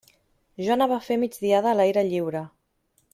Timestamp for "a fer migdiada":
0.99-1.71